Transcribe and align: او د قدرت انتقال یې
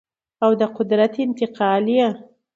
او 0.43 0.51
د 0.59 0.61
قدرت 0.75 1.13
انتقال 1.25 1.85
یې 1.97 2.09